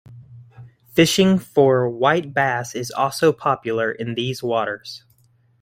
Fishing 0.93 1.37
for 1.37 1.87
white 1.87 2.33
bass 2.33 2.73
is 2.73 2.89
also 2.89 3.31
popular 3.31 3.91
in 3.91 4.15
these 4.15 4.41
waters. 4.41 5.03